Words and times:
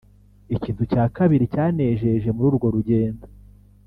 Ikintu 0.55 0.83
cya 0.91 1.03
kabiri 1.15 1.45
cyanejeje 1.53 2.29
muri 2.35 2.47
urwo 2.49 2.67
rugendo 2.75 3.25